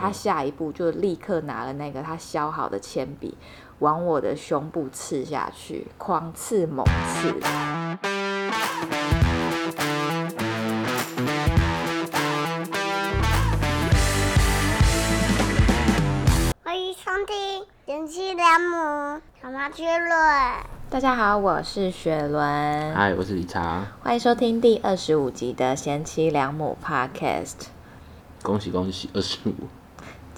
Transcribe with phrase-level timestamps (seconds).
[0.00, 3.36] 他下一步就立刻拿了那个他削好的铅笔，
[3.80, 7.38] 往我的胸部刺下去，狂刺猛刺。
[16.64, 20.08] 欢迎收听《贤妻良母小妈趣论》。
[20.88, 27.66] 大家好，我是雪伦，嗨，我是理查，欢迎收听第二十五集的贤妻良母 Podcast。
[28.42, 29.52] 恭喜恭喜二十五，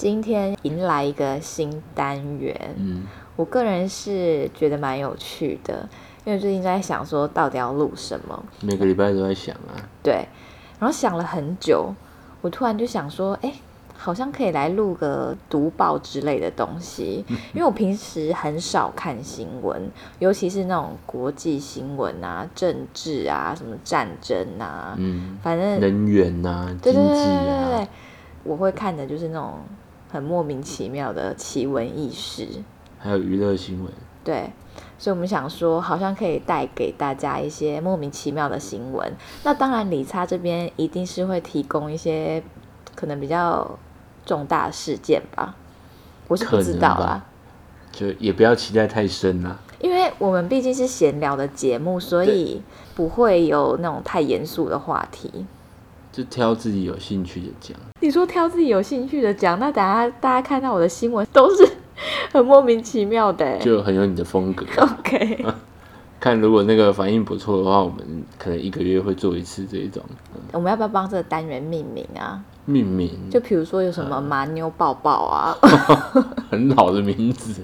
[0.03, 3.05] 今天迎来一个新单元，嗯，
[3.37, 5.89] 我个人是觉得蛮有趣的，
[6.25, 10.27] 因为最近在想说到底要录什么，每个礼拜都在想啊，对，
[10.81, 11.95] 然后想了很久，
[12.41, 13.55] 我突然就想说，哎，
[13.97, 27.89] 好像可以来录个读报之类的东西， 因为我平时很少看新闻，尤其是那种国际新闻啊、政治啊、什么战争啊，嗯，反正能源啊、经济对对对对对啊对，，
[28.43, 29.61] 我会看的就是那种
[30.13, 32.47] 很莫名其妙的奇闻异事。
[32.99, 33.93] 还有娱乐新闻，
[34.23, 34.53] 对，
[34.97, 39.13] 所以我们想说，好像可以带给大家一些莫名其妙的新闻。
[39.43, 42.41] 那当然，理查这边一定是会提供一些
[42.95, 43.77] 可能比较
[44.25, 45.57] 重大事件吧，
[46.29, 47.25] 我是不知道啦。
[47.91, 49.59] 就也不要期待太深啦。
[49.81, 52.63] 因为我们毕竟是闲聊的节目，所以
[52.95, 55.45] 不会有那种太严肃的话题。
[56.13, 61.67] 就挑自己有兴趣的讲，你说挑自己有兴趣的讲，那等下大家看到我的新闻都是
[62.31, 63.59] 很莫名其妙的欸。
[63.59, 64.67] 就很有你的风格。
[64.77, 65.45] OK，
[66.21, 70.03] 看如果那个反应不错的话，我们可能一个月会做一次这一种
[70.53, 72.45] 我们要不要帮这个单元命名啊？
[72.67, 75.57] 命名，就比如说有什么麻妞抱抱啊，
[76.51, 77.63] 很老的名字。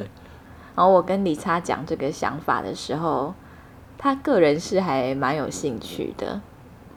[0.75, 3.35] 然后我跟李叉讲这个想法的时候，
[3.99, 6.41] 他个人是还蛮有兴趣的。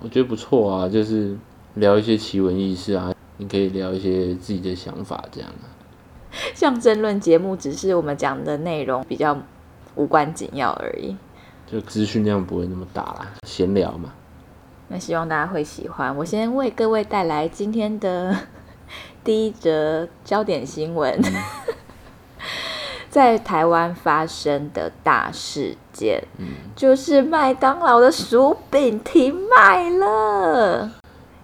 [0.02, 1.38] 我觉得不错啊，就是
[1.76, 5.70] 聊一些奇闻异事啊，你可以聊一些自己的想法这样啊。
[6.56, 9.38] 像争论节目，只是我们讲的内容比较
[9.96, 11.16] 无关紧要而已。
[11.72, 14.12] 就资讯量不会那么大啦，闲聊嘛。
[14.88, 16.16] 那希望大家会喜欢。
[16.18, 18.36] 我先为各位带来今天的
[19.24, 21.18] 第一则焦点新闻，
[23.12, 30.90] 在台湾发生的大事件，嗯就是麦当劳的薯饼停卖了，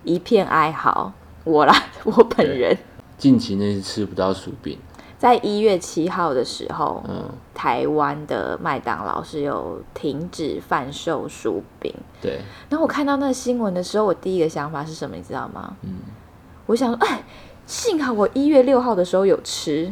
[0.05, 1.11] 一片哀嚎。
[1.43, 2.77] 我啦， 我本人
[3.17, 4.79] 近期内是吃不到薯饼，
[5.17, 11.93] 在一月七号的时候，嗯，台湾的麦当劳是有停止贩售薯饼。
[12.21, 12.39] 对，
[12.69, 15.17] 然后我看到那个新闻的时候，我第一个想法是什么？
[15.17, 15.75] 你知道吗？
[15.81, 15.95] 嗯，
[16.65, 17.23] 我想说，哎，
[17.65, 19.91] 幸好我一月六号的时候有吃，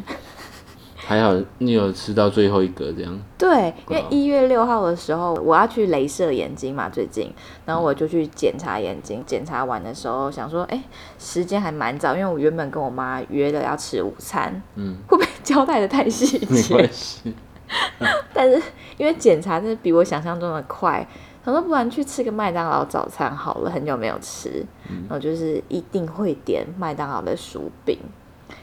[1.08, 7.32] 还好你有吃到最后一格这样，对，因为哦一月六号的时候我要去镭射眼睛嘛，最近，
[7.64, 10.82] 然后我就去检查眼睛，检查完的时候想说，哎，
[11.16, 16.74] 时间还蛮早，因为我原本跟我妈约了要吃午餐，嗯，会不会交代的太细没节？
[16.74, 17.32] 关系，
[18.34, 18.60] 但是
[18.96, 21.06] 因为检查真的比我想象中的快，
[21.44, 24.66] 想说不然去吃个麦当劳早餐好了，很久没有吃，
[25.08, 27.96] 然后就是一定会点麦当劳的薯饼。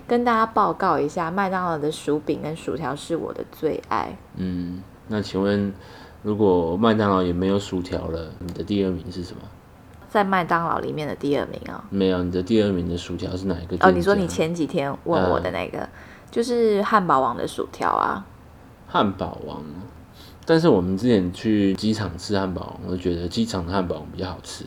[0.08, 4.16] 跟大家报告一下，麦当劳的薯饼跟薯条是我的最爱。
[4.36, 5.74] 嗯，那请问，
[6.22, 9.42] 如果麦当劳也没有薯条了，你的第二名是什么？
[10.10, 11.82] 在麦当劳里面的第二名哦。
[11.90, 13.76] 没有，你的第二名的薯条是哪一个？
[13.86, 15.90] 哦，你说你前几天问我的那个，
[16.30, 18.24] 就是汉堡王的薯条啊。
[18.88, 19.64] 汉堡王，
[20.46, 24.66] 但是我们之前去机场吃汉堡王，我就觉得机场的汉堡王比较好吃。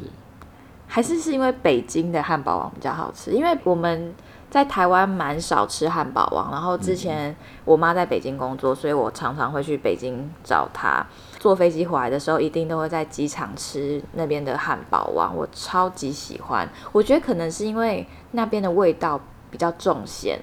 [0.89, 4.13] 还是是因为北京的汉堡王比较好吃，因为我们
[4.57, 11.07] 在台湾蛮少吃汉堡王，然后之前我妈在北京工作，所以我常常会去北京找她。
[11.39, 16.67] 坐飞机回来的时候，一定都会在机场吃那边的汉堡王，我超级喜欢。
[16.91, 20.41] 我觉得可能是因为那边的味道比较重咸，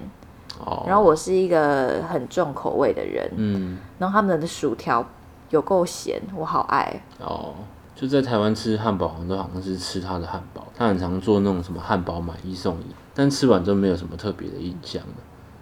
[0.64, 5.04] 哦，然后我是一个很重口味的人，嗯，然后他们的薯条
[5.50, 7.02] 有够咸，我好爱。
[7.18, 7.52] 哦，
[7.96, 15.14] 就在台湾吃汉堡王都好像是吃他的汉堡，他很常做那种什么汉堡买一送一，但吃完之后没有什么特别的印象了。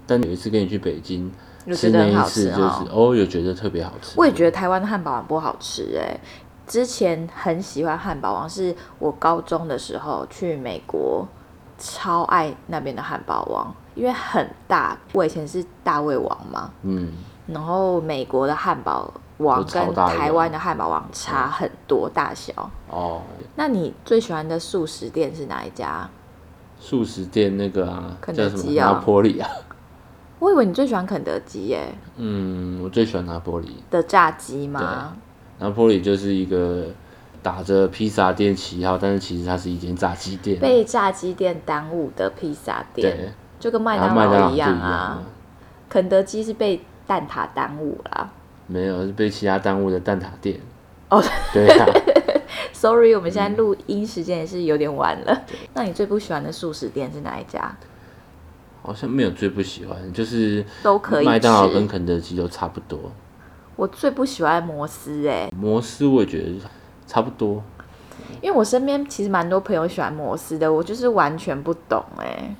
[0.06, 1.30] 但有一次跟你去北京
[1.66, 4.14] 吃就觉得很好那一次，就是哦，有觉得特别好吃。
[4.18, 6.18] 我也觉得台湾的汉堡王不好吃哎、
[6.66, 11.26] 之前很喜欢汉堡王，是我高中的时候去美国，
[11.78, 14.98] 超爱那边的汉堡王，因为很大。
[15.12, 17.12] 我以前是大胃王嘛，嗯，
[17.46, 22.52] 然后美国的汉堡王都超跟大一个台湾的汉堡王差很多大小。
[22.88, 23.22] 哦，
[23.54, 26.08] 那你最喜欢的素食店是哪一家？
[26.84, 29.48] 素食店那个啊，肯叫什么拿德基啊坡里啊？
[30.40, 33.76] 我以为你最喜欢肯德基耶嗯，我最喜欢拿坡里。
[33.88, 35.16] 的炸鸡吗？
[35.60, 36.86] 拿坡里就是一个
[37.40, 40.58] 打着披萨店旗号，但是其实它是一间炸鸡店。
[40.58, 43.16] 被炸鸡店耽误的披萨店。
[43.16, 43.30] 对，
[43.60, 45.22] 就跟麦当劳一一样啊啊。。
[45.88, 48.28] 肯德基是被蛋挞耽误了。
[48.66, 50.58] 没有，是被其他耽误的蛋挞店。
[51.10, 51.86] 哦，对啊，
[52.82, 55.42] Sorry，我们现在录音时间也是有点晚了。
[55.72, 57.72] 那你最不喜欢的素食店是哪一家？
[58.82, 62.98] 好像没有最不喜欢，就是都可以麦当劳跟肯德基都差不多。
[63.76, 66.54] 我最不喜欢摩斯哎、摩斯我也觉得
[67.06, 67.62] 差不多，
[68.40, 72.52] 因为我身边其实蛮多朋友喜欢摩斯的，我就是完全不懂哎、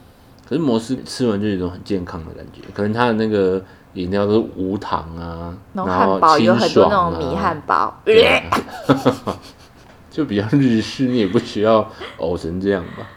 [0.49, 3.61] 可是摩斯吃完就有一种很健康的感觉，可能它的那个
[3.95, 7.93] 饮料都是无糖啊，然然后汉堡有很多那种米汉堡，
[10.13, 13.09] 就比较日式，你也不需要呕成这样吧。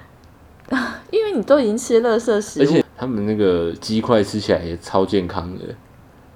[1.11, 2.83] 因为你都已经吃垃圾食物而且。
[2.97, 5.65] 他们那个鸡块吃起来也超健康的，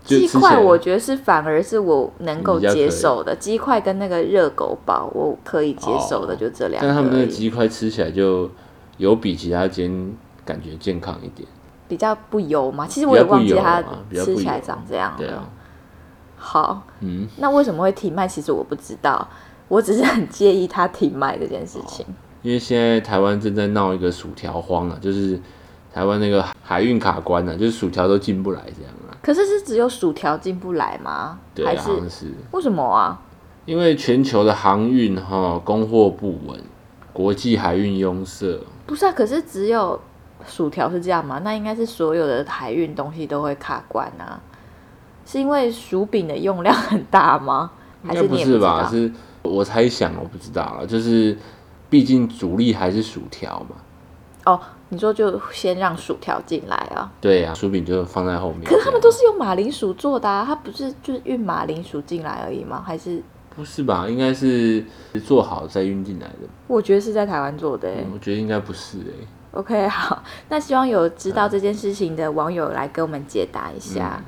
[0.03, 7.19] 就鸡块我觉得是反而是我能够接受的，鸡块跟那个热狗堡我可以接受的，哦就这两个但他们那。
[7.19, 8.51] 个鸡块吃起来就
[8.97, 10.13] 有比其他间
[10.43, 11.47] 感觉健康一点。
[11.87, 15.49] 比较不油嘛，其实我也忘记它吃起来油长这样了对啊。，
[16.35, 18.27] 好，嗯，那为什么会停卖？
[18.27, 19.25] 其实我不知道，
[19.69, 22.05] 我只是很介意它停卖这件事情。
[22.41, 25.39] 因为现在台湾正在闹一个薯条荒啊，就是
[25.93, 29.15] 台湾那个海运卡关啊，就是薯条都进不来这样啊。
[29.21, 31.39] 可是是只有薯条进不来吗？
[31.53, 31.65] 对
[32.09, 33.21] 是为什么啊？
[33.65, 36.59] 因为全球的航运哈供货不稳，
[37.13, 39.99] 国际海运拥塞，不是啊，可是只有
[40.47, 41.41] 薯条是这样吗？
[41.43, 44.41] 那应该是所有的海运东西都会卡关啊？
[45.25, 47.69] 是因为薯饼的用量很大吗？
[48.03, 48.87] 还是你也知是吧？
[48.89, 50.85] 是我猜想，我不知道了。
[50.85, 51.37] 就是
[51.89, 53.75] 毕竟主力还是薯条嘛，
[54.45, 54.59] 哦，
[54.89, 57.11] 你说就先让薯条进来啊？
[57.21, 58.63] 对呀、薯饼就放在后面。
[58.63, 62.83] 可是他们都是用马铃薯做的啊，它不是就是运马铃薯进来而已吗？
[62.85, 63.21] 还是
[63.55, 64.07] 不是吧？
[64.07, 64.83] 应该是
[65.25, 66.47] 做好再运进来的。
[66.67, 74.21] 我觉得是在台湾做的、欸我觉得应该不是哎、OK，好，那希望有知道这件事情的网友来给我们解答一下。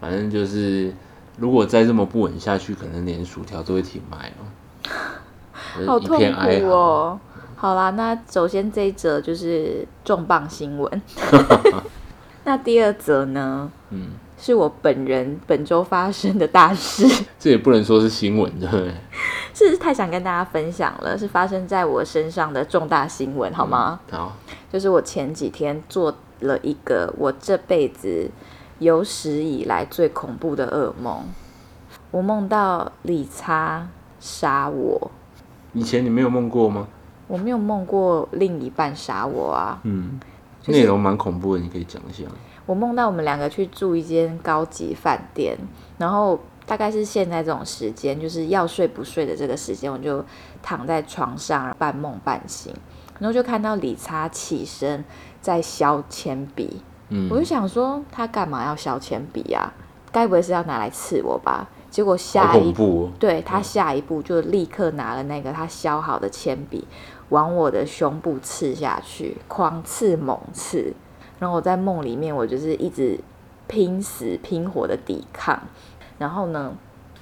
[0.00, 0.92] 反正就是，
[1.40, 4.44] 如果再这么不稳下去，可能连薯条都会停卖哦。
[5.86, 6.18] 好痛。
[6.18, 7.18] 苦哦。
[7.56, 11.02] 好啦，那首先这一则就是重磅新闻。
[12.44, 14.08] 那第二则呢，嗯，
[14.38, 17.06] 是我本人本周发生的大事，
[17.38, 18.94] 这也不能说是新闻，对不对？
[19.52, 24.00] 是太想跟大家分享了，是发生在我身上的重大新闻，好吗？
[24.10, 24.36] 好，
[24.72, 28.30] 就是我前几天做了一个我这辈子
[28.80, 31.22] 有史以来最恐怖的噩梦，
[32.10, 33.86] 我梦到理查
[34.18, 35.10] 杀我。
[35.74, 36.88] 以前你没有梦过吗？
[37.28, 39.78] 我没有梦过另一半杀我啊！
[39.84, 40.18] 嗯，
[40.62, 42.24] 就是内容蛮恐怖的，你可以讲一下。
[42.64, 45.56] 我梦到我们两个去住一间高级饭店，
[45.98, 50.24] 然后大概是现在这种时间，就是要睡不睡的这个时间，我就
[50.62, 52.74] 躺在床上半梦半醒，
[53.18, 55.04] 然后就看到理查起身
[55.40, 59.72] 在削铅笔，嗯我就想说他干嘛要削铅笔啊？
[60.10, 61.68] 该不会是要拿来刺我吧？
[61.90, 63.10] 结果下一步哦！
[63.18, 66.86] 对他下一步就立刻拿了那个他削好的铅笔，
[67.30, 70.94] 往我的胸部刺下去，狂刺猛刺。
[71.40, 73.18] 然后我在梦里面，我就是一直
[73.66, 75.60] 拼死拼活的抵抗。
[76.18, 76.72] 然后呢，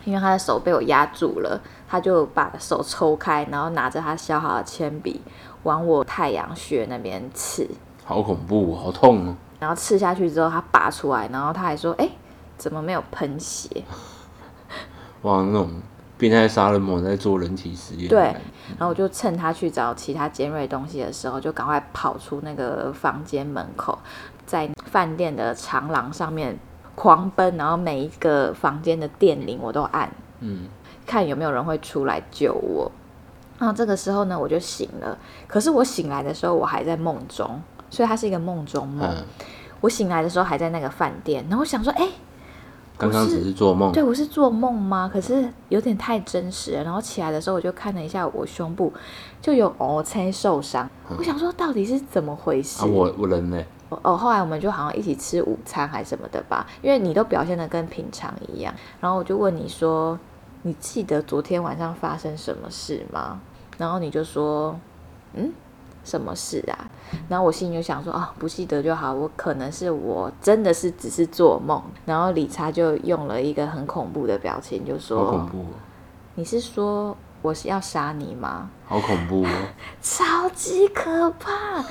[0.05, 5.20] 因为他的手被我压住了，他就把手抽开，然后拿着他削好的铅笔
[5.62, 7.69] 往我太阳穴那边刺。
[8.05, 9.37] 好恐怖，好痛哦！
[9.58, 12.09] 然后刺下去之后，他拔出来，然后他还说：“哎，
[12.56, 13.68] 怎么没有喷血？”
[15.23, 15.71] 哇，那种
[16.16, 18.09] 变态杀人魔在做人体实验。
[18.09, 23.99] 对，然后我就趁他去找其他尖锐东西的时候，就赶快跑出那个房间门口，
[24.47, 26.56] 在饭店的长廊上面
[26.94, 30.68] 狂奔，然后每一个房间的电铃我都按，嗯，
[31.06, 32.90] 看有没有人会出来救我。
[33.59, 35.18] 然后这个时候呢，我就醒了。
[35.49, 39.09] 可是我醒来的时候，我还在梦中，所以它是一个梦中梦。
[39.09, 39.25] 嗯，
[39.80, 42.08] 我醒来的时候还在那个饭店，然后我想说，哎、
[42.97, 43.92] 刚刚只是做梦。
[43.92, 45.08] 对，我是做梦吗？
[45.12, 46.85] 可是有点太真实了。
[46.85, 48.92] 然后起来的时候，我就看了一下我胸部，
[49.40, 50.88] 就有哦，才受伤。
[51.16, 52.82] 我想说，到底是怎么回事？
[52.82, 53.62] 啊，我我人呢？
[54.02, 58.75] 哦，后来我们就好像一起吃午餐还是什么的吧，因为你都表现的跟平常一样。
[59.00, 60.18] 然后我就问你说，
[60.61, 63.40] 你记得昨天晚上发生什么事吗？
[63.78, 64.78] 然后你就说，
[65.32, 65.50] 嗯，
[66.08, 66.88] 什么事啊？
[67.28, 71.82] 然后我心里就想说，啊，不记得就好，我可能是我真的是只是做梦。
[72.06, 75.74] 然后理查就用了一个很恐怖的表情，就说，好恐怖哦，
[76.36, 78.70] 你是说我是要杀你吗？
[78.86, 79.50] 好恐怖哦！
[80.00, 81.84] 超级可怕！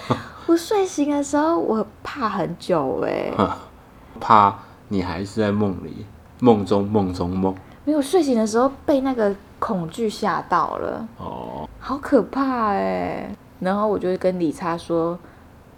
[0.47, 3.31] 我睡醒的时候，我怕很久哎、
[4.19, 4.57] 怕
[4.87, 6.05] 你还是在梦里，
[6.39, 7.55] 梦中梦中梦。
[7.85, 13.29] 没有睡醒的时候被那个恐惧吓到了，哦，好可怕哎、
[13.59, 15.17] 然后我就跟理查说，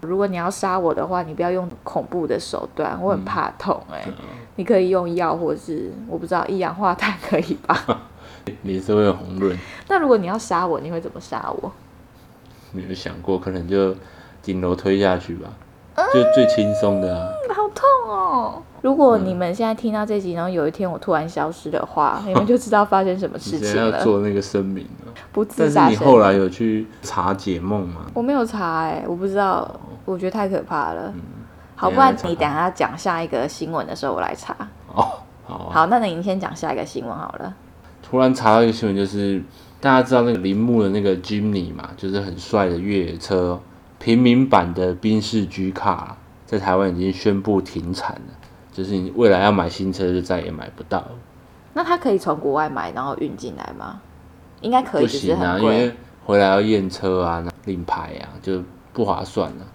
[0.01, 4.13] 如果你要杀我的话，你不要用恐怖的手段，我很怕痛哎、嗯
[4.55, 8.01] 你可以用药，或是我不知道一氧化碳可以吧？
[8.63, 9.57] 脸色会红润。
[9.87, 11.71] 那如果你要杀我，你会怎么杀我？
[12.73, 13.95] 没有想过，可能就
[14.43, 15.49] 顶楼推下去吧，
[16.13, 17.31] 就最轻松的啊。
[17.55, 18.61] 好痛哦！
[18.81, 24.03] 如果你们现在听到这集，然后有一天我突然消失的话， 你们就知道发生什么事情了。
[24.03, 28.05] 做那个声明了，不自但是杀你后来有去查解梦吗？
[28.13, 29.69] 我没有查哎、我不知道，
[30.05, 31.13] 我觉得太可怕了。
[31.75, 34.55] 好，不然你等一下讲下一个新闻的时候，我来查。
[34.93, 35.07] 哦，
[35.45, 37.53] 好啊、好，那你先讲下一个新闻好了。
[38.01, 39.41] 突然查到一个新闻，就是
[39.79, 43.59] 大家知道那个铃木的那个 Jimny 嘛，就是很帅的越野车，
[43.99, 45.99] 平民版的宾士 G Car，
[46.45, 48.38] 在台湾已经宣布停产了，
[48.79, 51.03] 就是你未来要买新车就再也买不到。
[51.73, 54.01] 那他可以从国外买，然后运进来吗？
[54.61, 55.91] 应该可以，不行啊，因为。
[56.25, 58.61] 回来要验车啊、领牌啊，就
[58.93, 59.65] 不划算了、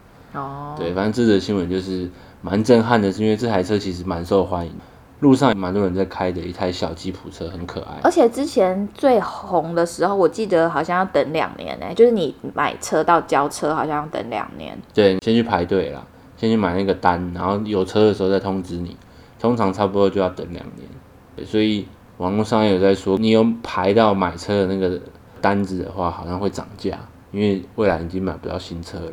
[0.41, 2.09] 哦，对，反正这则新闻就是
[2.43, 4.73] 蛮震撼的，是因为这台车其实蛮受欢迎，
[5.19, 7.95] 路上蛮多人在开的一台小吉普车，很可爱。
[8.05, 14.79] 而且之前最红的时候，我记得好像要等两年呢、就是你买车到交车好像要等两年。
[14.95, 18.97] 对，先去排队啦，先去买那个单，然后有车的时候再通知你，
[19.39, 21.47] 通常差不多就要等两年。
[21.47, 21.87] 所以
[22.19, 25.01] 网络上也有在说，你有排到买车的那个
[25.41, 26.99] 单子的话，好像会涨价，
[27.33, 29.13] 因为未来已经买不到新车了。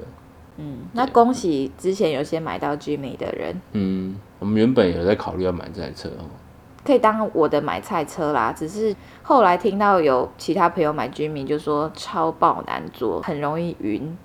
[0.58, 6.25] 嗯，那恭喜之前有些买到 Jimmy 的人，嗯，我们原本有在考虑要买这台车哦。
[6.84, 8.51] 可以当我的买菜车啦。
[8.51, 14.18] 只是后来听到有其他朋友买 Jimmy，就说超爆难坐，很容易晕，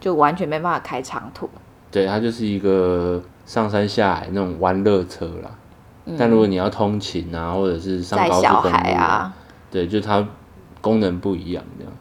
[0.00, 1.48] 就完全没办法开长途。
[1.90, 5.50] 对，它就是一个上山下海那种玩乐车啦。
[6.18, 9.34] 但如果你要通勤啊，或者是上高速公路孩啊，
[9.70, 10.26] 对，就它
[10.80, 11.92] 功能不一样，这样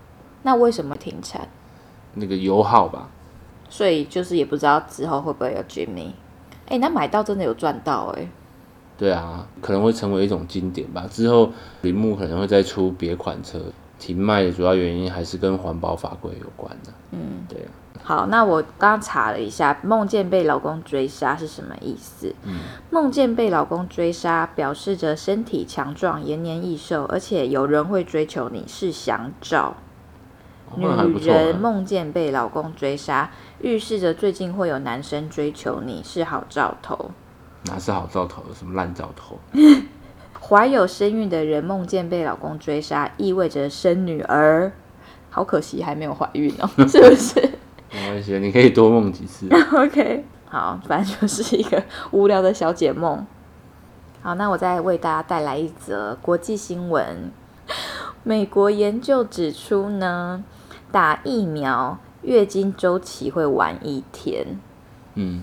[0.42, 1.48] 那为什么停产？
[2.16, 3.10] 那个油耗吧，
[3.70, 6.12] 所以就是也不知道之后会不会有 Jimmy。
[6.68, 8.28] 哎、那买到真的有赚到哎、
[8.98, 11.08] 对啊，可能会成为一种经典吧。
[11.10, 13.60] 之后铃木可能会再出别款车，
[14.00, 16.92] 停卖的主要原因还是跟环保法规有关的。
[17.12, 17.70] 嗯，对啊，
[18.10, 22.34] 好，那我刚刚查了一下，梦见被老公追杀是什么意思？
[22.90, 29.76] 梦见被老公追杀，表示着身体强壮、延年益寿，而且有人会追求你，是祥兆。
[30.72, 31.20] 哦那还女。
[31.20, 33.30] 人梦见被老公追杀，
[33.62, 37.12] 预示着最近会有男生追求你，是好兆头。
[37.66, 39.38] 哪是好兆头，有什么烂兆头？
[40.42, 44.72] 怀有身孕的人梦见被老公追杀，意味着生女儿。
[45.30, 47.59] 好可惜还没有怀孕哦， 是不是？
[47.92, 49.48] 没关系，你可以多梦几次。
[49.74, 53.26] OK，好，反正就是一个无聊的小解梦。
[54.22, 57.32] 好，那我再为大家带来一则国际新闻。
[58.24, 60.44] 美国研究指出呢，
[60.92, 64.60] 打疫苗月经周期会晚一天。
[65.16, 65.42] 嗯，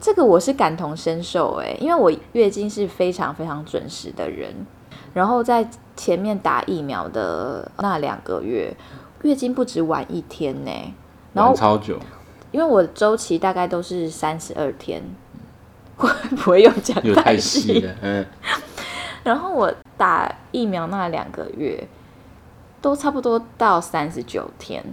[0.00, 4.66] 这个我是感同身受诶，因为我月经是非常非常准时的人，
[5.14, 8.76] 然后在前面打疫苗的那两个月，
[9.22, 10.70] 月经不止晚一天呢。
[11.32, 11.98] 然后超久，
[12.50, 15.02] 因为我周期大概都是三十二天，
[15.96, 17.94] 会 不会又讲又太细细了。
[18.02, 18.26] 嗯，
[19.22, 21.86] 然后我打疫苗那两个月，
[22.80, 24.84] 都差不多到三十九天，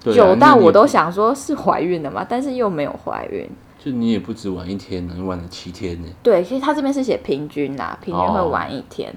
[0.00, 3.48] 久到我都想说是怀孕了嘛，但是又没有怀孕。
[3.78, 6.08] 就你也不止玩一天呢，你玩了七天呢。
[6.22, 9.12] 对，其实他这边是写平均啦，平均会哦晚一天。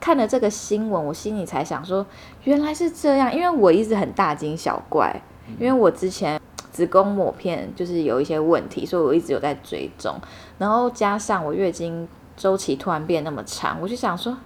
[0.00, 2.04] 看了这个新闻，我心里才想说，
[2.44, 3.34] 原来是这样。
[3.34, 5.20] 因为我一直很大惊小怪，
[5.58, 10.14] 因为我之前子宫抹片就是有一些问题，所以我一直有在追踪。
[10.58, 14.36] 然后加上我月经周期突然变那么长，我就想说，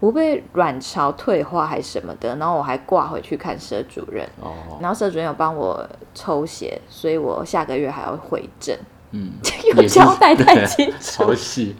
[0.00, 2.36] 我被卵巢退化还是什么的。
[2.36, 5.84] 然后我还挂回去看舍主任，哦，然后舍主任有帮我
[6.14, 8.78] 抽血，所以我下个月还要回诊。
[9.12, 9.30] 嗯，
[9.64, 11.76] 有也是交代太清 楚超细。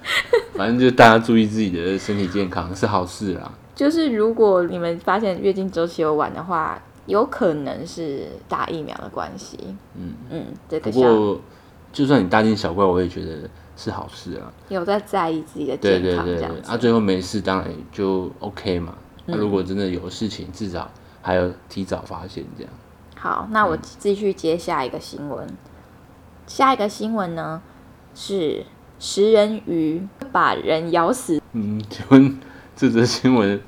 [0.55, 3.51] 反正就大家注意自己的身体健康是好事啦。
[3.75, 9.59] 就是如果你们发现月经周期有晚的话，有可能是打疫苗的关系。
[9.95, 11.41] 嗯嗯，这不过，
[11.93, 14.53] 就算你大惊小怪，我也觉得是好事啊。
[14.69, 16.71] 有在在意自己的对健康对对对，这样子。
[16.71, 18.95] 啊，最后没事当然也就 OK 嘛。
[19.27, 20.91] 那、嗯如果真的有事情，至少
[21.23, 22.73] 还有提早发现这样。
[23.17, 25.49] 好，那我继续接下一个新闻。
[26.47, 27.63] 下一个新闻呢
[28.15, 28.67] 是
[28.99, 32.39] 食人鱼把人咬死，嗯，请问
[32.77, 33.59] 这则新闻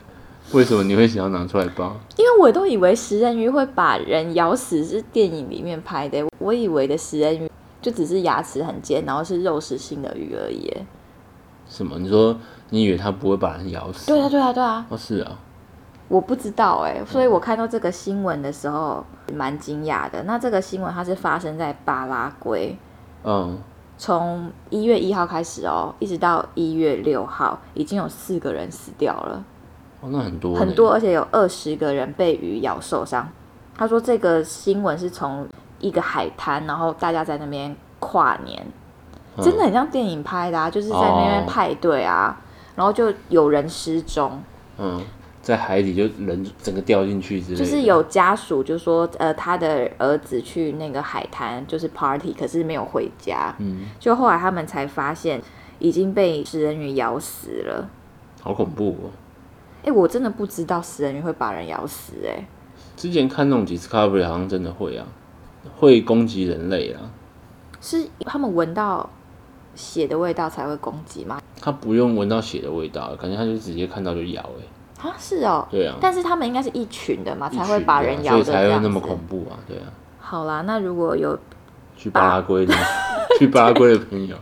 [0.53, 1.97] 为什么你会想要拿出来报？
[2.17, 7.51] 因为我都以为食人鱼会把人咬死是电影里面拍的，我以为的食人鱼
[7.83, 10.73] 就只是牙齿很尖，然后是肉食性的鱼而已。
[11.69, 11.99] 什么？
[11.99, 12.37] 你说
[12.71, 14.07] 你以为它不会把人咬死？
[14.07, 14.87] 对啊，对啊，对啊。
[14.89, 15.39] 哦，是啊。
[16.09, 20.23] 我不知道哎、所以我看到这个新闻的时候蛮惊讶的。
[20.23, 22.79] 那这个新闻它是发生在巴拉圭，
[23.25, 23.59] 嗯，
[23.99, 29.45] 从一月一号开始哦，一直到一月六号，已经有四个人死掉了。
[30.01, 33.29] 哦，那很多很多，而且有二十个人被鱼咬受伤。
[33.77, 35.47] 他说这个新闻是从
[35.81, 38.67] 一个海滩，然后大家在那边跨年，
[39.37, 42.41] 嗯真的很像电影拍的啊，就是在那边哦派对啊，
[42.75, 44.43] 然后就有人失踪，
[44.79, 44.99] 嗯，
[45.43, 55.43] 在海底就人整个掉进去之类的，就是有家属就说，呃，他的儿子去那个海滩就是 party，可是没有回家，嗯，就后来他们才发现
[55.79, 57.89] 已经被食人鱼咬死了。
[58.41, 59.11] 好恐怖哦。
[59.87, 62.45] 哎、我真的不知道食人鱼会把人咬死、哎。
[62.97, 65.07] 之前看那种 Discovery 好像真的会啊，
[65.79, 67.01] 会攻击人类啊。
[67.81, 69.09] 是他们闻到
[69.77, 71.41] 血的味道才会攻击吗？
[71.61, 75.67] 他不用闻到血的味道，感觉他就直接看到就咬哎、啊，是哦。
[75.71, 78.83] 对啊，但是他们应该是一群的嘛，才会把人咬的这所以才会。
[78.83, 79.85] 那么恐怖啊，对啊。
[80.19, 81.39] 好啦，那如果有
[81.97, 82.75] 去巴拉圭的，
[83.39, 84.37] 去巴拉圭的朋友，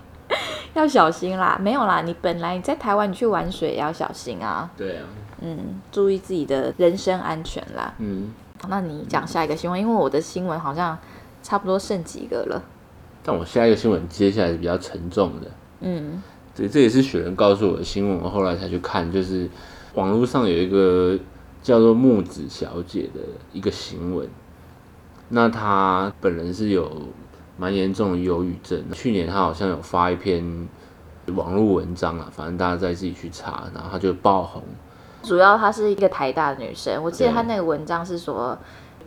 [0.75, 5.05] 要小心啦，没有啦，你本来你在台湾你去玩水也要小心啊，对啊，
[5.41, 7.95] 嗯，注意自己的人身安全啦。
[7.99, 8.33] 嗯，
[8.69, 10.99] 那你讲下一个新闻，因为我的新闻好像
[11.43, 12.63] 差不多剩几个了。
[13.23, 15.51] 但我下一个新闻接下来是比较沉重的，
[15.81, 16.23] 嗯，
[16.55, 19.49] 对，这也是雪人告诉我的新闻，我后来才去看，就是
[19.95, 21.17] 网络上有一个
[21.63, 23.21] 叫做木子小姐的
[23.53, 24.29] 一个新闻，
[25.29, 26.91] 那她本人是有
[27.57, 30.69] 蛮严重的忧郁症，去年她好像有发一篇
[31.29, 34.63] 网络文章啊，反正大家再自己去查，然后她就爆红，
[35.23, 38.59] 主要她是一个台大的女生，我记得她那个文章是说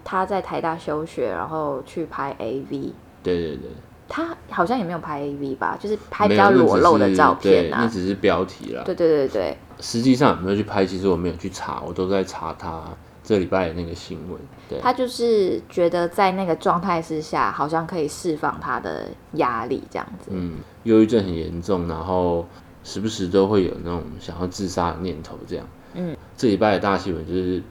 [0.03, 2.91] 她在台大休学，然后去拍 AV。
[3.21, 3.69] 对对对，
[4.07, 7.89] 她好像也没有拍 AV 吧，就是拍比较裸露的照片啊，那啊。
[7.91, 12.81] 只是标题啦，对对对对，实际上有没有去拍，其实我没有去查，我都在查她
[13.27, 20.31] 这礼拜的那个新闻，对，他就是觉得在那个状态之下，好像可以释放他的压力，这样子。
[20.31, 20.53] 嗯，
[20.83, 22.47] 忧郁症很严重，然后
[22.85, 25.67] 时不时都会有那种想要自杀的念头，这样。
[25.93, 27.61] 嗯，这礼拜的大新闻就是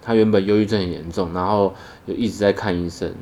[0.00, 1.74] 他原本忧郁症很严重，然后
[2.08, 3.12] 就一直在看医生，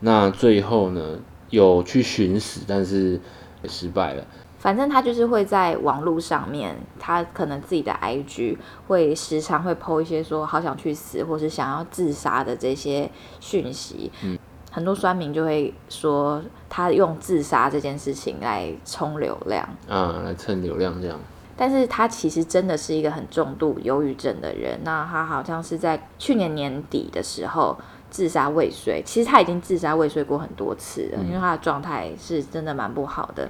[0.00, 1.18] 那最后呢
[1.50, 3.20] 有去寻死，但是
[3.62, 4.26] 也失败了。
[4.66, 14.10] 反正他就是会在网络上面，他可能自己的 IG 会时常会 PO 一些说好想去死，或是想要自杀的这些讯息。
[14.24, 14.36] 嗯，
[14.72, 19.64] 很多酸民就会说他用自杀这件事情来冲流量。
[19.88, 21.16] 啊，来蹭流量这样。
[21.56, 24.80] 但是他其实真的是一个很重度忧郁症的人。
[24.82, 27.78] 那他好像是在去年年底的时候
[28.10, 33.48] 自杀未遂，其实他已经自杀未遂过很多次了，因为他的状态是真的蛮不好的。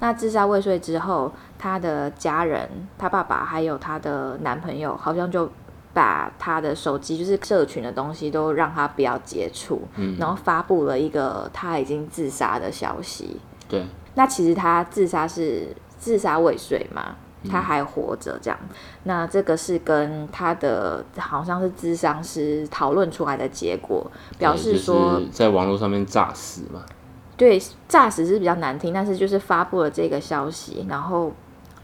[0.00, 5.48] 那自杀未遂之后，他的家人、他爸爸还有他的男朋友，好像就
[5.92, 9.82] 把他的手机，就是社群的东西，都让他不要接触，
[10.18, 13.38] 然后发布了一个他已经自杀的消息。
[13.68, 17.16] 对，那其实他自杀是自杀未遂嘛，
[17.50, 18.58] 他还活着这样。
[19.02, 26.80] 那这个是跟他的好像是智商师讨论出来的结果，表示说，就是在网络上面诈死嘛。
[27.40, 31.32] 对诈死是比较难听，但是就是发布了这个消息，然后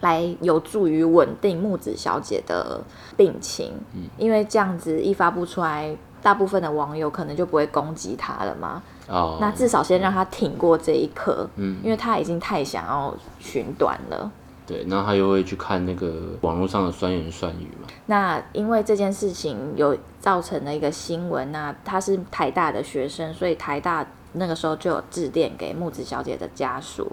[0.03, 2.79] 来有助于稳定木子小姐的
[3.17, 5.97] 病情，嗯因为这样子一发布出来。
[6.23, 14.29] 大部分的网友可能就不会攻击她了嘛，哦，那至少先让她挺过这一刻，嗯因为她已经太想要寻短了。
[14.67, 17.87] 对，然后他又会去看那个网络上的酸言酸语嘛。
[18.07, 27.11] 那因为这件事情有造成了一个新闻，那他是台大的学生，所以台大那个时候就有致电给木子小姐的家属，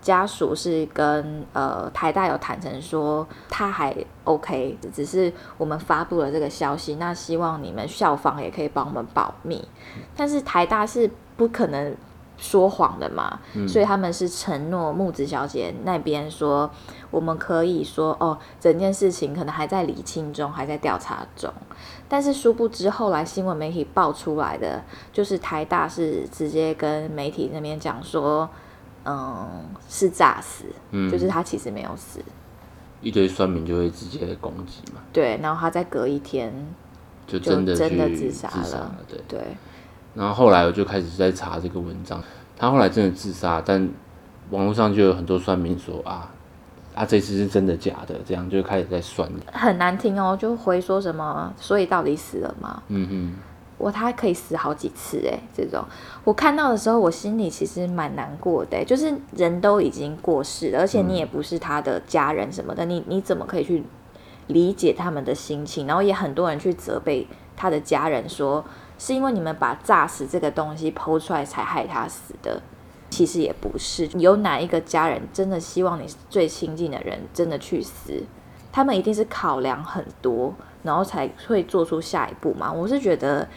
[0.00, 3.94] 家属是跟呃台大有坦诚说他还
[4.24, 9.66] OK，只是我们发布了这个消息，那希望你们校方也可以帮我们保密，
[10.16, 11.94] 但是台大是不可能。
[12.42, 16.68] 说谎的嘛，所以他们是承诺木子小姐那边说，
[17.12, 21.52] 我们可以说哦，整件事情可能还在理清中，还在调查中。
[22.08, 28.50] 但是殊不知，后来新闻媒体爆出来的，就是台大是直接跟媒体那边讲说，
[29.04, 32.18] 嗯，是诈死，嗯，就是他其实没有死。
[33.00, 36.52] 一堆酸民就会直接攻击嘛，对，然后他再隔一天，
[37.26, 39.20] 就真的就真的自杀了对。
[39.28, 39.56] 对，
[40.14, 42.22] 然后后来我就开始在查这个文章，
[42.56, 43.88] 他后来真的自杀，但
[44.50, 46.30] 网络上就有很多算命说啊
[46.94, 49.28] 啊这次是真的假的，这样就开始在算。
[49.52, 52.82] 很难听哦，就回说什么，所以到底死了吗？
[52.88, 53.34] 嗯哼，
[53.78, 55.82] 我他可以死好几次哎，这种
[56.24, 63.82] 我看到的时候，我心里其实蛮难过的欸，就是人都已经过世了，而且你也不是他的家人什么的，你你怎么可以去
[64.48, 68.62] 理解他们的心情，然后也很多人去责备他的家人说，
[69.02, 72.62] 是因为你们把诈死这个东西剖出来才害他死的。
[73.10, 78.22] 其实也不是，有哪一个家人真的希望你最亲近的人真的去死？
[78.70, 82.72] 他们一定是考量很多，然后才会做出下一步嘛。
[82.72, 83.48] 我是觉得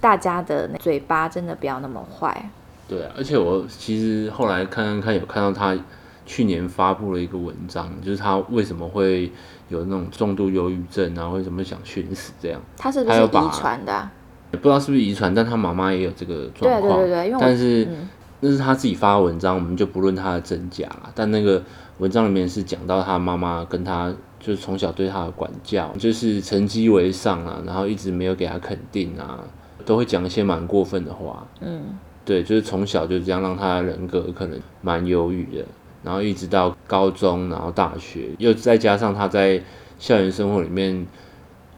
[0.00, 2.48] 大家的嘴巴真的不要那么坏。
[2.86, 5.76] 对啊，而且我其实后来看看看，有看到他
[6.24, 9.32] 去年发布了一个文章，就是他为什么会
[9.68, 12.60] 有那种重度忧郁症啊，为什么想寻死这样？
[12.78, 14.10] 他是不是遗传的啊、
[14.52, 16.98] 也不知道是不是遗传，但他妈妈也有这个状况。
[16.98, 18.08] 对对对对因为但是、嗯
[18.44, 21.12] 那是他自己发的文章，我们就不论他的真假啦。
[21.14, 21.62] 但那个
[21.98, 29.38] 文章里面是讲到他妈妈跟他就是从小对他的管教，就是成绩为上啊，然后一直没有给他肯定啊，
[29.86, 31.46] 都会讲一些蛮过分的话。
[31.60, 35.64] 嗯，对，就是从小就这样让他的人格可能蛮忧郁的，
[36.02, 39.62] 然后一直到高中，然后大学，又再加上他在
[40.00, 41.06] 校园生活里面，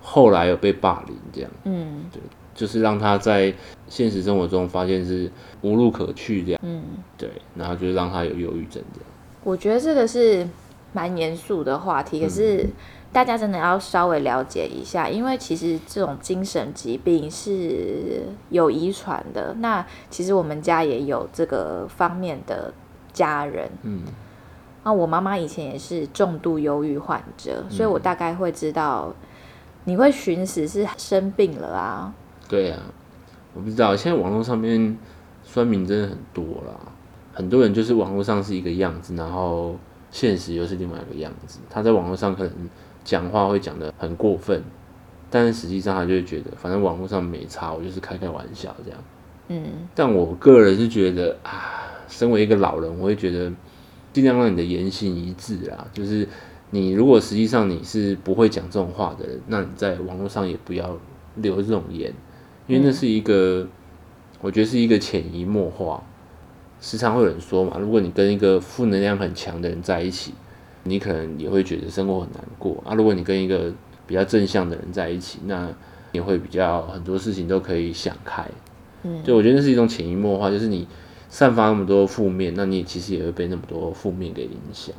[0.00, 2.04] 后来有被霸凌，这样，嗯
[2.55, 3.53] 就是让他在
[3.88, 5.31] 现实生活中发现是
[5.62, 6.83] 无路可去这样，嗯，
[7.19, 9.11] 对，然后就让他有忧郁症这样。
[9.43, 10.49] 我觉得这个是
[10.93, 12.67] 蛮严肃的话题，可是
[13.12, 19.55] 大家真的要稍微了解一下，因为其实这种精神疾病是有遗传的。
[19.59, 22.73] 那其实我们家也有这个方面的
[23.12, 24.03] 家人，嗯，
[24.85, 29.12] 那我妈妈以前也是重度忧郁患者，所以我大概会知道
[29.85, 32.14] 你会寻死是生病了啊。
[32.48, 32.83] 对啊，
[33.54, 34.98] 我不知道，现在网络上面
[35.42, 36.74] 酸民真的很多啦，
[37.33, 39.76] 很多人就是网络上是一个样子，然后
[40.11, 41.61] 现实又是另外一个样子。
[41.68, 42.52] 他在网络上可能
[43.02, 44.62] 讲话会讲的很过分，
[45.30, 49.00] 但是实际上他就会觉得，反正网络上没差，我就是开开玩笑这样。
[49.48, 49.62] 嗯，
[49.94, 53.52] 但我个人是觉得啊，身为一个老人，我会觉得
[54.12, 55.87] 尽量让你的言行一致啦。
[55.92, 56.26] 就是
[56.70, 60.96] 你如果实际上你是不会讲这种话的人，那你在网络上也不要
[61.37, 62.11] 留这种言，
[62.66, 63.66] 因为那是一个，
[64.40, 66.03] 我觉得是一个潜移默化。
[66.81, 70.35] 时常会有人说嘛，如果你跟一个负能量很强的人在一起，
[70.83, 72.94] 你可能也会觉得生活很难过啊。
[72.94, 73.72] 如果你跟一个
[74.07, 75.68] 比较正向的人在一起，那
[76.12, 78.46] 你会比较很多事情都可以想开。
[79.03, 80.87] 嗯对，我觉得那是一种潜移默化，就是你
[81.31, 84.94] 散发那么多负面，那你其实也会被那么多负面给影响。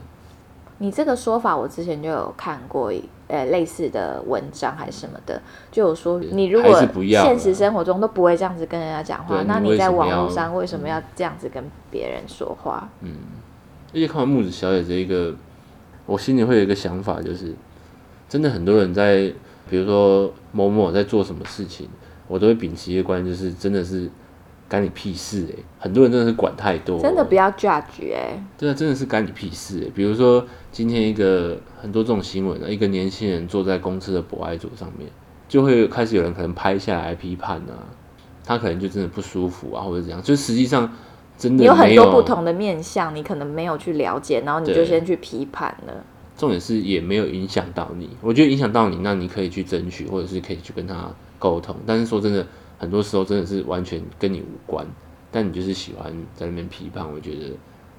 [0.80, 2.92] 你这个说法我之前就有看过，
[3.28, 12.90] 呃，类似的文章还是什么的，就有说你如果现实生活中都不会这样子跟人家讲话，那你在网络上为什么要这样子跟别人说话？
[13.02, 13.16] 嗯
[13.94, 15.34] 而且看完木子小姐这一个，
[16.06, 17.54] 我心里会有一个想法，就是
[18.28, 19.32] 真的很多人在，
[19.70, 21.88] 比如说某某在做什么事情，
[22.28, 24.10] 我都会秉持一个观念，就是真的是
[24.68, 29.92] 干你屁事哎、很多人真的是管太多，真的不要 judge 哎、对啊，真的是干你屁事欸！
[29.94, 35.10] 比如说今天一个很多这种新闻啊，一个年轻人坐在公司的博爱座上面，
[35.48, 37.86] 就会开始有人可能拍下来批判啊，
[38.44, 40.92] 他可能就真的不舒服啊，或者怎样，就实际上
[41.38, 45.94] 真的你有很多不同的面向，你可能没有去了解，然后你就先去批判了。
[46.36, 48.10] 重点是也没有影响到你。
[48.20, 51.76] 我觉得影响到你，那你可以去争取，或者是可以去跟他沟通。
[51.86, 52.46] 但是说真的，
[52.78, 54.86] 很多时候真的是完全跟你无关，
[55.32, 57.06] 但你就是喜欢在那边批判。
[57.12, 57.58] 我觉得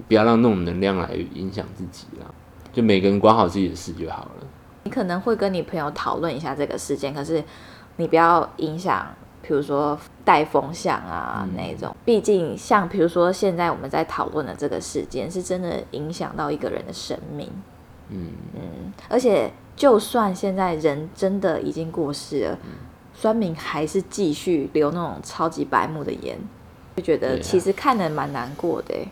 [0.08, 2.26] 不要让那种能量来影响自己啦，
[2.72, 4.46] 就每个人管好自己的事就好了。
[4.84, 7.42] 你可能会跟你朋友讨论一下这个事件，可是
[7.96, 9.06] 你不要影响，
[9.42, 11.94] 比如说带风向啊、那种。
[12.04, 17.50] 毕竟像比如说现在我们在讨论的这个事件，是真的影响到一个人的生命。
[18.08, 18.30] 嗯，
[19.08, 22.58] 而且就算现在人真的已经过世了，
[23.18, 26.38] 酸民还是继续留那种超级白目的言，
[26.96, 29.08] 就觉得其实看的蛮难过的欸。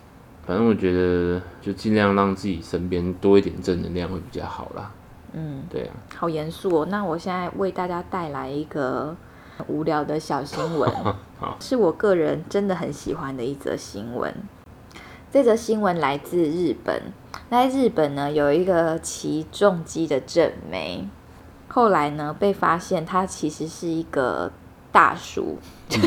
[0.46, 4.92] 反正我觉得就尽量让自己身边多一点正能量会比较好啦。
[5.32, 6.86] 嗯，对啊，好严肃哦。
[6.90, 9.16] 那我现在为大家带来一个
[9.56, 10.92] 很无聊的小新闻，
[11.58, 14.32] 是我个人真的很喜欢的一则新闻。
[15.32, 17.02] 这则新闻来自日本，
[17.48, 21.08] 那在日本呢有一个骑重机的正妹，
[21.74, 24.48] 后来呢被发现他其实是一个
[24.92, 25.58] 大叔，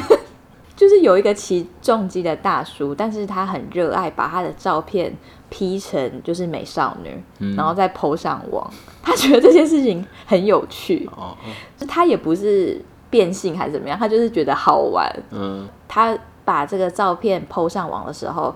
[0.78, 5.14] 就是有一个骑重机的大叔，但是他很热爱把他的照片
[5.50, 7.22] P 成就是美少女，
[7.58, 8.72] 然后再 PO 上网。
[9.04, 11.36] 他觉得这件事情很有趣，哦，
[11.76, 15.06] 就他也不是变性还是怎么样，他就是觉得好玩。
[15.32, 18.56] 嗯，他把这个照片 PO 上网的时候，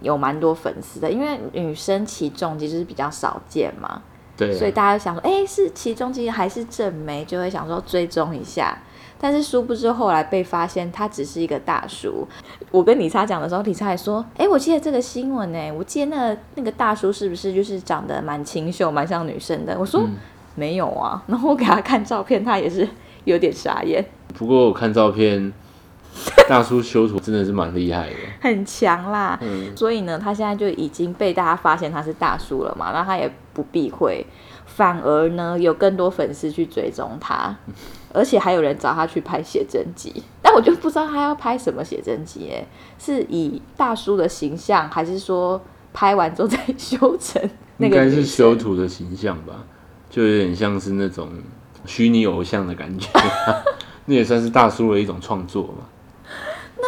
[0.00, 4.00] 有蛮多粉丝的，因为女生骑重机就是比较少见嘛，
[4.36, 8.78] 对啊，所以大家想说，哎、是骑重机还是正妹，就会想说追踪一下。
[9.18, 12.28] 但是殊不知后来被发现他只是一个大叔。
[12.70, 20.16] 我跟李查讲的时候，李查还说：“哎、我记得这个新闻呢，我记得那个那个大叔是不是就是长得蛮清秀、蛮像女生的？”我说：“嗯
[20.54, 21.22] 没有啊。
[21.26, 22.88] 然后我给他看照片，他也是
[23.24, 25.52] 有点傻眼，不过我看照片，
[26.48, 28.16] 大叔修图真的是蛮厉害的。
[28.40, 29.38] 很强啦。
[29.42, 34.24] 嗯，所以呢，他现在就已经被大家发现他是大叔了嘛，那他也不避讳，
[34.64, 37.56] 反而呢有更多粉丝去追踪他，
[38.12, 40.22] 而且还有人找他去拍写真集。
[40.42, 42.64] 但我就不知道他要拍什么写真集，哎，
[42.98, 45.60] 是以大叔的形象，还是说
[45.92, 47.42] 拍完之后再修成
[47.78, 49.64] 那应该是修图的形象吧，
[50.08, 51.28] 就有点像是那种
[51.84, 53.08] 虚拟偶像的感觉。
[54.08, 55.84] 那也算是大叔的一种创作嘛。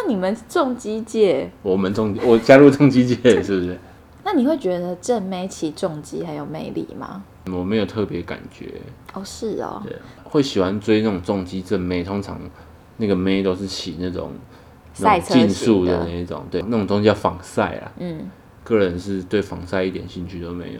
[0.01, 3.77] 那你们重机界，我们重我加入重机界是不是？
[4.23, 7.23] 那你会觉得正妹骑重机很有魅力吗？
[7.51, 8.71] 我没有特别感觉，
[9.13, 12.39] 哦，是哦，对，会喜欢追那种重机正妹，通常
[12.97, 14.31] 那个妹都是骑那种
[14.99, 17.91] 那赛车种竞速的的那一种，对，那种东西叫仿赛啊。
[17.97, 18.29] 嗯。
[18.63, 20.79] 个人是对仿赛一点兴趣都没有，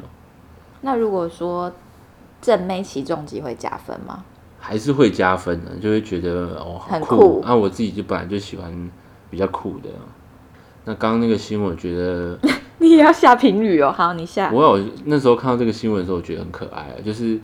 [0.81, 1.73] 那如果说
[2.39, 4.23] 正妹骑重机会加分吗？
[4.59, 7.17] 还是会加分的，就会觉得哦好很酷。
[7.17, 8.91] 酷那、我自己就本来就喜欢
[9.29, 9.89] 比较酷的。
[10.85, 12.37] 那刚刚那个新闻，我觉得
[12.79, 13.93] 你也要下评语哦。
[13.95, 14.49] 好，你下。
[14.51, 17.39] 我有那时候看到这个新闻的时候，我觉得很可爱啊，就是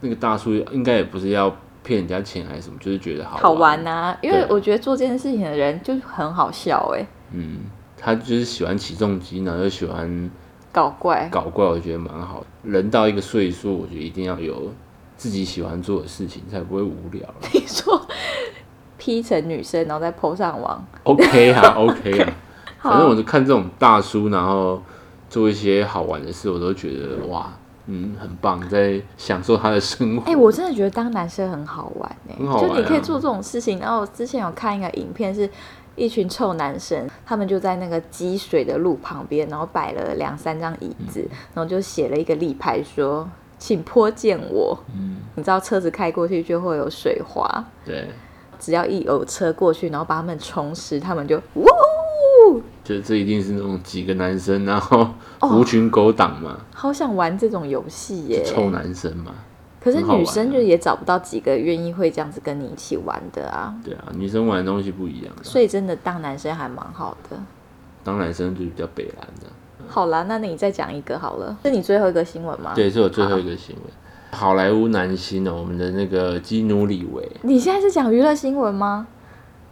[0.00, 7.58] 那个大叔应该也不是要骗人家钱还是什么，就是觉得好好玩玩呐、因为我觉得做这件事情的人就是很好笑哎、嗯，
[7.96, 10.30] 他就是喜欢起重机，然后又喜欢
[10.72, 11.28] 搞怪。
[11.30, 12.44] 搞怪，我觉得蛮好。
[12.62, 14.72] 人到一个岁数，我觉得一定要有
[15.16, 17.34] 自己喜欢做的事情，才不会无聊啦。
[17.52, 18.00] 你说
[18.98, 22.32] P 成女生，然后再 PO 上网，OK 啊，OK 啊，
[22.82, 24.82] 反正我就看这种大叔，然后
[25.30, 27.50] 做一些好玩的事，我都觉得哇，
[27.86, 30.30] 嗯，很棒，在享受他的生活。
[30.30, 33.78] 哎、我真的觉得当男生很好玩哎、就你可以做这种事情。
[33.78, 35.48] 然后我之前有看一个影片，是
[35.96, 41.36] 一群臭男生，他们就在那个积水的路旁边，然后摆了两三张椅子，嗯。
[41.54, 48.08] 然后就写了一个立牌说：“请泼溅我。”嗯，你知道车子开过去就会有水花，对，
[48.58, 51.66] 只要一有车过去，然后把他们冲湿，他们就呜。
[52.82, 55.06] 就这一定是那种几个男生，然后
[55.40, 58.42] 哦狐群狗党嘛，好想玩这种游戏耶！
[58.42, 59.34] 臭男生嘛，
[59.78, 67.36] 可是女生就也找不到几个愿意会这样子跟你一起玩的啊，对啊，女生玩的东西不一样啊，所以真的当男生还蛮好的。
[68.02, 69.46] 当男生就是比较北蓝的。
[69.86, 73.84] 好啦，那你再讲一个好了，是你最后一个新闻吗？，对，是我最后一个新闻。
[74.30, 79.06] 好莱坞男星哦，我们的那个基努里维，你现在是讲娱乐新闻吗？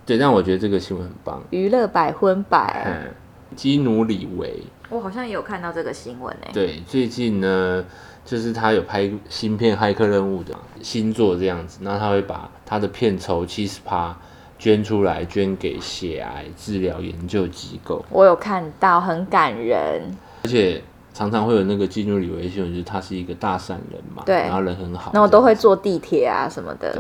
[0.05, 1.43] 对，但我觉得这个新闻很棒。
[1.51, 3.15] 娱乐百分百，嗯，
[3.55, 7.85] 基努里维，我好像也有看到这个新闻诶、对，最近呢，
[8.25, 14.17] 就是他有拍新片《骇客任务》的新作这样子，那他会把他的片酬七十趴
[14.59, 20.03] 捐出来，捐给血癌治疗研究机构，我有看到，很感人。
[20.45, 20.81] 而且
[21.17, 26.93] 常常会有那个进入李维秀，就是他是一个大善人嘛，对然后人很好，然后都会坐地铁啊什么的。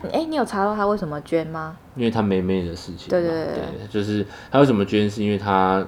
[0.00, 1.76] 对，哎、你有查到他为什么捐吗？
[1.96, 5.84] 因为他妹妹的事情，对对对对就是他为什么捐，是因为他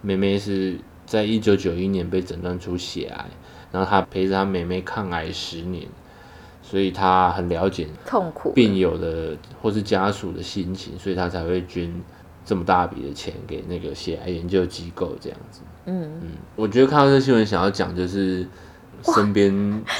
[0.00, 3.26] 妹妹是在一九九一年被诊断出血癌，
[3.70, 5.86] 然后他陪着他妹妹抗癌十年，
[6.62, 11.92] 所以他很了解痛苦病友的或是家属的心情，所以他才会捐
[12.46, 15.60] 这么大笔的钱给那个血癌研究机构这样子。
[15.84, 18.46] 嗯，嗯，我觉得看到这新闻，想要讲就是
[19.02, 19.52] 身边，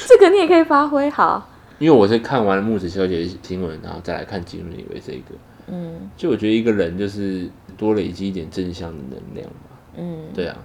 [0.07, 1.47] 这个你也可以发挥好。
[1.77, 5.35] 因为我是看完木子小姐的新闻，然后再来看金瑞为这个，
[5.67, 9.77] 嗯就我觉得一个人就是多累积一点正向的能量嘛。
[9.95, 10.57] 嗯，对啊，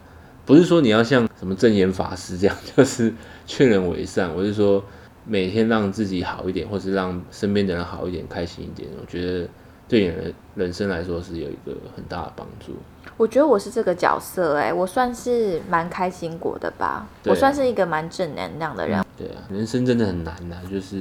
[0.46, 3.12] 不是说你要像什么正言法师这样，就是
[3.46, 4.34] 劝人为善。
[4.34, 4.82] 我是说
[5.26, 8.88] 每天让自己好一点，或是让身边的人好一点、开心一点。
[8.98, 9.46] 我觉得
[9.92, 12.72] 对你的人生来说是有一个很大的帮助。
[13.18, 16.86] 我觉得我是这个角色、哎，我算是蛮开心果的吧。
[16.86, 19.04] 啊我算是一个蛮正能量的人。
[19.18, 20.96] 对啊，人生真的很难呐、就是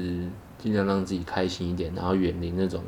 [0.59, 2.81] 尽量让自己开心一点，然后远离那种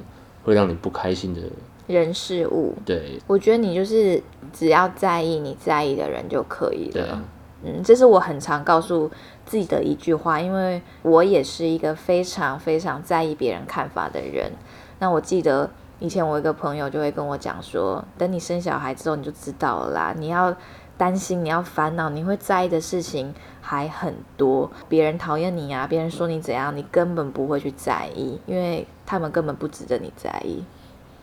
[0.43, 1.41] 会让你不开心的。
[1.87, 7.23] 人事物，对我觉得你就是只要在意你在意的人就可以了对啊。，
[7.63, 9.09] 嗯，这是我很常告诉
[9.45, 14.51] 自己的一句话，因为我也是一个非常非常在意别人看法的人。
[14.99, 15.69] 那我记得
[16.03, 20.53] 以前我一个朋友就会跟我讲说，等你生小孩之后你就知道了啦，你要
[20.97, 24.69] 担心，你要烦恼，你会在意的事情还很多。
[24.89, 30.61] 别人讨厌你啊，别人说你怎样，你根本不会去在意，因为他们根本不值得你在意。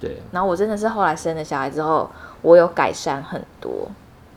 [0.00, 3.86] 对，然后我真的是后来生了小孩之后，我有改善很多。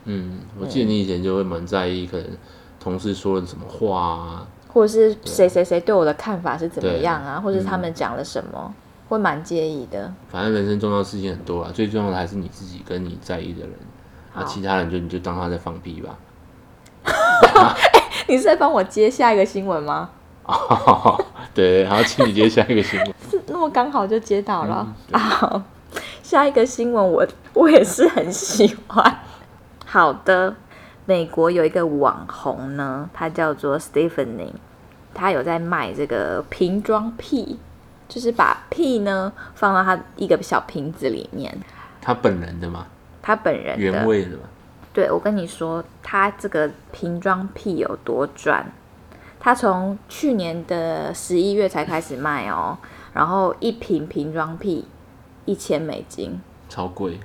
[0.04, 2.26] 嗯，我记得你以前就会蛮在意，可能
[2.78, 8.74] 同事说了什么话啊，或者是谁谁谁对我的看法是怎么样啊，或者是他嗯们讲了什么，
[9.14, 10.12] 会蛮介意的。
[10.28, 13.72] 反正人生重要的事情很多啊，最重要的还是你自己跟你在意的人，
[14.32, 16.18] 好啊，其他人就你就当他在放屁吧。
[18.28, 20.10] 你是在帮我接下一个新闻吗？
[20.44, 21.22] 哦，
[21.54, 23.14] 对，然后请你接下一个新闻。
[23.30, 24.94] 是那么刚好就接到了。
[25.12, 25.62] 好，
[26.22, 29.18] 下一个新闻我我也是很喜欢。
[29.86, 30.54] 好的，
[31.06, 34.52] 美国有一个网红呢，他叫做 Stephanie，
[35.12, 37.58] 他有在卖这个瓶装屁，
[38.08, 41.56] 就是把屁呢放到他一个小瓶子里面，
[42.00, 42.86] 他本人的吗？
[43.22, 44.42] 他本人的原味的吗？
[44.92, 48.64] 对，我跟你说，他这个瓶装屁有多赚？
[49.40, 52.78] 他从去年的十一月才开始卖哦，
[53.12, 54.86] 然后一瓶瓶装屁
[55.44, 57.18] 一千美金，超贵。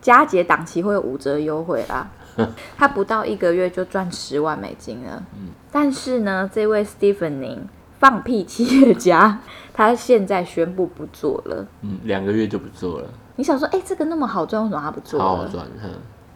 [0.00, 2.08] 佳节档期会有五折优惠啦。
[2.78, 5.22] 他不到一个月就赚十万美金了。
[5.70, 7.58] 但是呢，这位 Stephanie
[8.02, 9.38] 放屁企业家，
[9.72, 11.64] 他现在宣布不做了。
[11.82, 15.64] 嗯，两个月就不做了，你想说，哎、这个那么好赚，为什么他不做好赚。
[15.80, 15.88] 哼，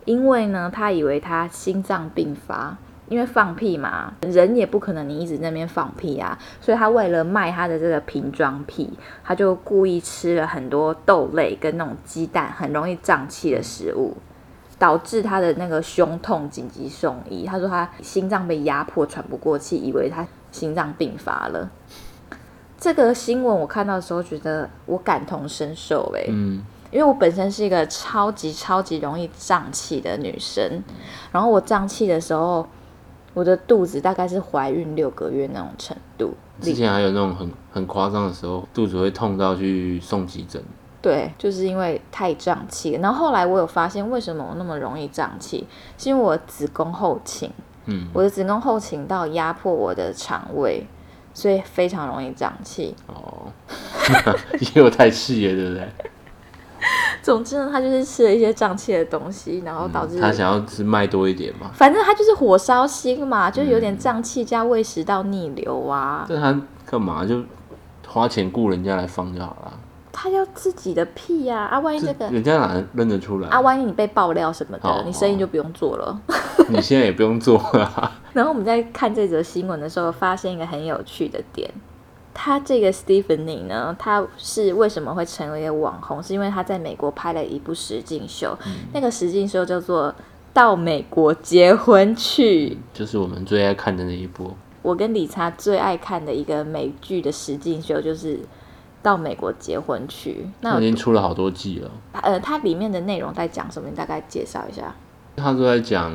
[0.05, 2.77] 因为呢，他以为他心脏病发，
[3.09, 8.89] 因为放屁嘛，人也不可能你一直在那边放屁啊，所以他为了卖他的这个瓶装屁，
[9.25, 14.17] 他就故意吃了很多豆类跟那种鸡蛋很容易胀气的食物，
[14.79, 17.45] 导致他的那个胸痛，紧急送医。
[17.45, 21.71] 他说他心脏被压迫，喘不过气，以为他心脏病发了。
[22.79, 30.83] 这个新闻我看到的时候，觉得我感同身受、欸，嗯，因为我本身是一个超级超级容易胀气的女生，
[31.33, 32.67] 然后我胀气的时候，
[33.33, 36.35] 我的肚子大概是怀孕六个月那种程度。
[36.61, 40.63] 之前还有那种很很夸张的时候，肚子会痛到去送急诊。
[41.03, 43.01] 对，就是因为太胀气了。
[43.01, 47.51] 然后后来我有发现，为什么我那么容易胀气，是因为我子宫后倾，
[47.87, 50.87] 嗯，我的子宫后倾到压迫我的肠胃，
[51.33, 52.95] 所以非常容易胀气。
[53.07, 53.51] 哦，
[54.61, 55.89] 因为我太气了，对不对？
[57.23, 66.25] 总之呢，他就是吃了一些胀气的东西，然后导致、他想要吃卖多一点嘛，反正他就是火烧心嘛，就是有点胀气加胃食道逆流啊。
[66.29, 67.43] 这他干嘛就
[68.07, 69.73] 花钱雇人家来放就好了？
[70.19, 71.79] 他要自己的屁呀、啊！
[71.79, 73.49] 万一这个人家哪能认得出来？
[73.51, 76.19] 啊，万一你被爆料什么的，哦你生意就不用做了。
[76.71, 78.13] 你现在也不用做了。
[78.33, 81.71] 然后我们在看这则新闻的时候，发现一个很有趣的点。
[82.33, 86.23] 他这个 Stephanie 呢，他是为什么会成为一个网红？
[86.23, 88.57] 是因为他在美国拍了一部实境秀，
[88.95, 90.09] 那个实境秀叫做
[90.55, 92.71] 《到美国结婚去》。
[92.95, 98.37] 就是我们最爱看的那一部，我跟理查最爱看的一个美剧的实境秀就是
[99.07, 100.33] 《到美国结婚去》。
[100.63, 101.89] 那已经出了好多季了。
[102.23, 103.89] 呃，它里面的内容在讲什么？
[103.89, 104.93] 你大概介绍一下。
[105.37, 106.13] 他都在讲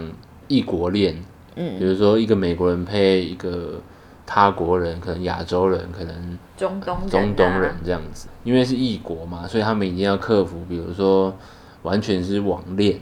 [0.50, 1.16] 异国恋，
[1.56, 3.80] 嗯比如说一个美国人配一个
[4.26, 11.34] 他国人，可能亚洲人，可能中东中东人这样子，因为是异国嘛，所以他们一定要克服，比如说
[11.84, 13.00] 完全是网恋，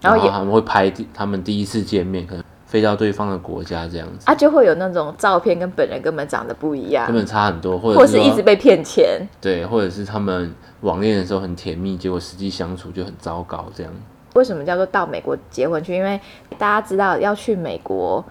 [0.00, 9.26] 然然后他们会拍他们第一次见面，可能飞到对方的国家这样子，啊，就会有那种照片跟本人根本长得不一样根，本差很多，或或是者是一直被骗钱。
[9.40, 13.92] 对，或者是他们网恋的时候很甜蜜，结果实际相处就很糟糕这样。
[14.34, 15.96] 为什么叫做到美国结婚去？
[15.96, 16.20] 因为
[16.58, 18.24] 大家知道要去美国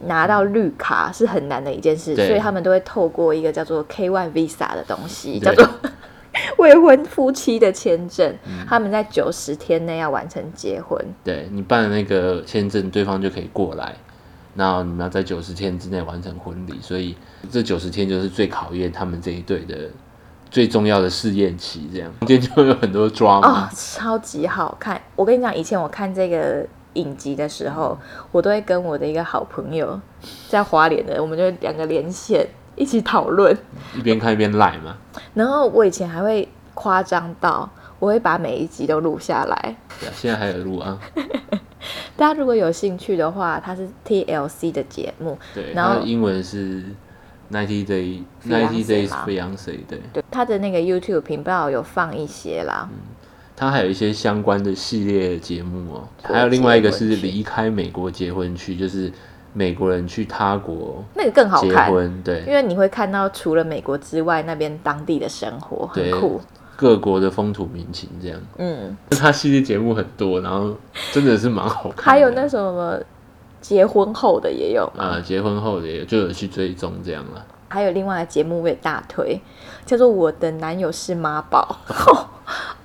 [0.00, 5.66] 拿到绿卡是很难的一件事，所以他们都会透过一个叫做 K Y Visa 的东西，叫做
[6.58, 8.34] 未婚夫妻的签证。
[8.46, 10.98] 嗯他们在九十天内要完成结婚。
[11.22, 13.94] 对你办了那个签证，对方就可以过来，
[14.54, 17.14] 然后你们要在九十天之内完成婚礼，所以
[17.50, 19.90] 这九十天就是最考验他们这一对的
[20.50, 25.00] 最重要的试验期，这样中间就会有很多抓哦嘛。，超级好看！
[25.14, 27.96] 我跟你讲，以前我看这个影集的时候，
[28.32, 30.00] 我都会跟我的一个好朋友
[30.48, 32.46] 在花莲的，我们就两个连线
[32.76, 33.56] 一起讨论。
[33.96, 34.96] 一边看一边赖嘛，
[35.34, 39.76] 然后我以前还会夸张到，我会把每一集都录下来。
[39.98, 40.98] 对啊，现在还有录啊，
[42.16, 46.82] 大家如果有兴趣的话，它是 TLC 的节目，对，然后英文是
[47.50, 52.88] ninety day ninety days 吗 fiance，对，对，它的那个 YouTube 频道有放一些啦。
[53.58, 59.10] 它还有一些相关的系列节目哦，脱还有另外一个是离开美国结婚去，就是
[59.56, 66.38] 美国人去他国那个更好结看，婚，对，因为你会看到除了美国之外，那边当地的生活很对酷。
[66.76, 68.38] 各国的风土民情这样。
[68.58, 70.76] 嗯，他系列节目很多，然后
[71.10, 72.02] 真的是蛮好看的。
[72.02, 73.00] 还有那什么
[73.62, 77.42] 结婚后的也有嘛，啊、结婚后的也就有去追踪这样了。
[77.68, 79.40] 还有另外的节目我也大推，
[79.86, 81.78] 叫做《我的男友是妈宝》，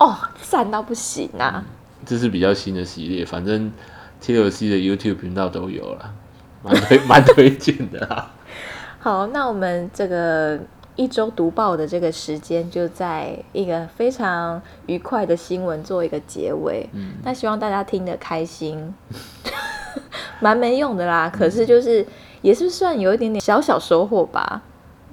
[0.02, 1.62] 哦，赞到不行啊！
[2.06, 3.70] 这是比较新的系列，反正
[4.22, 6.14] TLC 的 YouTube 频道都有了，
[6.62, 8.30] 蛮推蛮推荐的啦。
[9.00, 10.58] 好，那我们这个
[10.94, 16.88] 一周读报的这个时间，就在一个非常愉快的新闻做一个结尾。
[16.92, 18.94] 嗯，那希望大家听得开心，
[20.40, 22.06] 蛮没用的啦，可是就是
[22.42, 24.62] 也是算有一点点小小收获吧。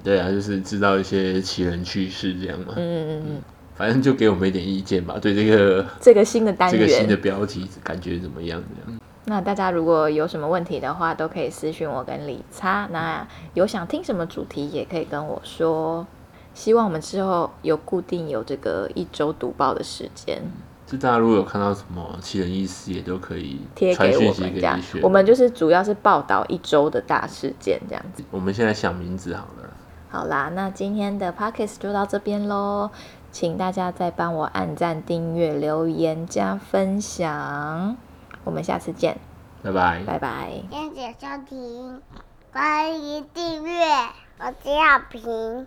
[0.04, 2.74] 对啊，就是知道一些奇人趣事这样嘛。
[2.76, 3.42] 嗯嗯嗯，
[3.74, 8.62] 反正就给我们一点意见吧，对这个这个新的单元这个新的元，标题感觉怎么样？
[8.86, 9.00] 这样。
[9.26, 12.88] 那大家如果有什么问题的话，都可以私讯我跟理查。
[12.90, 16.06] 那有想听什么主题，也可以跟我说。
[16.52, 20.42] 希望我们之后有固定有这个一周读报的时间，
[20.84, 24.82] 就大家如果有看到什么奇人异事，也都可以贴给我们。
[25.00, 28.24] 我们就是主要是报道一周的大事件这样子。
[28.32, 29.70] 我们现在想名字好了，
[30.10, 32.90] 好啦，那今天的 podcast 就到这边喽，
[33.30, 37.96] 请大家再帮我按赞、订阅、留言、加分享，
[38.44, 39.18] 我们下次见，
[39.62, 40.02] 拜拜。
[40.06, 40.62] 拜拜。
[40.70, 42.02] 谢谢收听，
[42.52, 43.84] 欢迎订阅，
[44.38, 45.66] 我是小平。